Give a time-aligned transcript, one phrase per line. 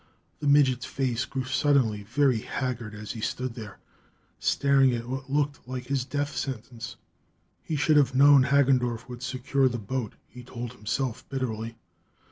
[0.39, 3.77] The midget's face grew suddenly very haggard as he stood there,
[4.39, 6.95] staring at what looked like his death sentence.
[7.61, 11.77] He should have known Hagendorff would secure the boat, he told himself bitterly.